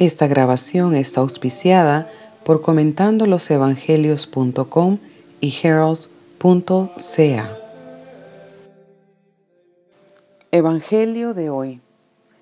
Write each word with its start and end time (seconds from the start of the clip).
Esta 0.00 0.26
grabación 0.26 0.96
está 0.96 1.20
auspiciada 1.20 2.10
por 2.42 2.62
comentandolosevangelios.com 2.62 4.98
y 5.42 5.54
heralds.ca. 5.62 7.56
Evangelio 10.52 11.34
de 11.34 11.50
hoy, 11.50 11.82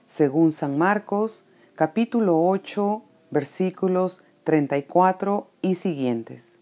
según 0.06 0.52
San 0.52 0.78
Marcos, 0.78 1.46
capítulo 1.74 2.46
8, 2.46 3.02
versículos 3.32 4.22
34 4.44 5.48
y 5.60 5.74
siguientes. 5.74 6.60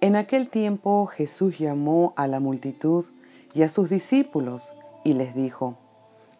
En 0.00 0.16
aquel 0.16 0.48
tiempo 0.48 1.04
Jesús 1.04 1.58
llamó 1.58 2.14
a 2.16 2.26
la 2.26 2.40
multitud 2.40 3.04
y 3.52 3.60
a 3.60 3.68
sus 3.68 3.90
discípulos 3.90 4.72
y 5.04 5.12
les 5.12 5.34
dijo, 5.34 5.76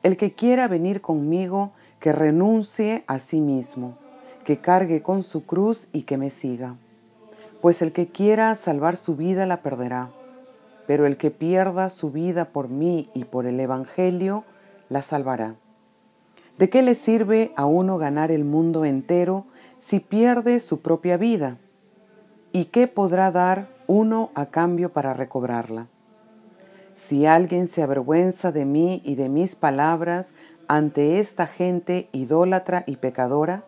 El 0.03 0.17
que 0.17 0.33
quiera 0.33 0.69
venir 0.69 1.03
conmigo, 1.03 1.73
que 2.01 2.13
renuncie 2.13 3.05
a 3.07 3.19
sí 3.19 3.41
mismo, 3.41 3.97
que 4.45 4.59
cargue 4.59 5.03
con 5.03 5.23
su 5.23 5.45
cruz 5.45 5.89
y 5.93 6.03
que 6.03 6.17
me 6.17 6.31
siga. 6.31 6.77
Pues 7.61 7.83
el 7.83 7.93
que 7.93 8.09
quiera 8.09 8.55
salvar 8.55 8.97
su 8.97 9.17
vida 9.17 9.47
la 9.47 9.63
perderá, 9.63 10.11
pero 10.87 11.07
el 11.07 11.17
que 11.17 11.31
pierda 11.31 11.91
su 11.91 12.11
vida 12.11 12.47
por 12.47 12.69
mí 12.69 13.11
y 13.15 13.25
por 13.25 13.47
el 13.47 13.59
Evangelio 13.59 14.45
la 14.89 15.03
salvará. 15.03 15.57
¿De 16.59 16.71
qué 16.71 16.83
le 16.83 16.95
sirve 16.95 17.53
a 17.57 17.67
uno 17.67 17.99
ganar 17.99 18.31
el 18.31 18.45
mundo 18.45 18.85
entero 18.85 19.45
si 19.79 20.01
pierde 20.01 20.61
su 20.61 20.81
propia 20.81 21.17
vida? 21.17 21.59
¿Y 22.53 22.67
qué 22.67 22.87
podrá 22.87 23.31
dar 23.31 23.69
uno 23.87 24.31
a 24.35 24.47
cambio 24.47 24.91
para 24.93 25.13
recobrarla? 25.13 25.89
Si 26.95 27.27
alguien 27.27 27.69
se 27.69 27.83
avergüenza 27.83 28.53
de 28.53 28.65
mí 28.65 29.03
y 29.05 29.17
de 29.17 29.29
mis 29.29 29.55
palabras 29.55 30.33
ante 30.69 31.21
esta 31.21 31.47
gente 31.47 32.09
idólatra 32.13 32.85
y 32.87 32.97
pecadora, 32.97 33.65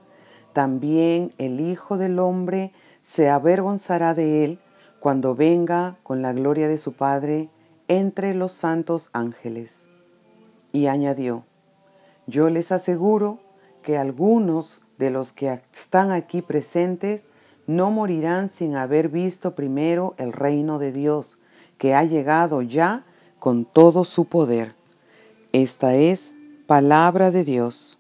también 0.53 1.33
el 1.39 1.61
Hijo 1.61 1.99
del 1.99 2.19
Hombre 2.19 2.73
se 3.03 3.29
avergonzará 3.29 4.15
de 4.15 4.45
él 4.45 4.59
cuando 5.01 5.35
venga 5.35 5.97
con 6.03 6.23
la 6.23 6.33
gloria 6.33 6.69
de 6.69 6.79
su 6.79 6.95
Padre 6.95 7.49
entre 7.87 8.35
los 8.35 8.53
santos 8.53 9.11
ángeles. 9.13 9.89
Y 10.73 10.87
añadió, 10.87 11.45
yo 12.27 12.51
les 12.51 12.73
aseguro 12.73 13.39
que 13.83 13.97
algunos 13.97 14.83
de 14.99 15.11
los 15.11 15.33
que 15.33 15.63
están 15.73 16.11
aquí 16.11 16.43
presentes 16.43 17.31
no 17.67 17.91
morirán 17.91 18.49
sin 18.49 18.77
haber 18.77 19.09
visto 19.09 19.55
primero 19.55 20.15
el 20.19 20.33
reino 20.33 20.79
de 20.79 20.93
Dios, 20.93 21.39
que 21.79 21.95
ha 21.95 22.03
llegado 22.03 22.63
ya 22.63 23.05
con 23.39 23.65
todo 23.65 24.05
su 24.05 24.25
poder. 24.25 24.75
Esta 25.53 25.95
es 25.95 26.35
Palabra 26.69 27.31
de 27.31 27.45
Dios. 27.45 27.99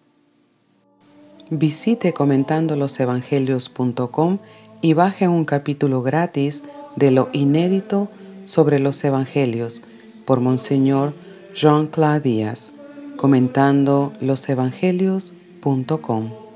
Visite 1.48 2.12
comentandolosevangelios.com 2.12 4.38
y 4.83 4.92
baje 4.92 5.27
un 5.27 5.47
capítulo 5.47 6.02
gratis 6.02 6.64
de 6.94 7.10
lo 7.10 7.30
inédito 7.33 8.10
sobre 8.44 8.78
los 8.78 9.02
Evangelios 9.05 9.83
por 10.27 10.41
Monseñor 10.41 11.14
Jean-Claude 11.55 12.20
Díaz, 12.20 12.72
comentando 13.16 14.12
losevangelios.com. 14.20 16.47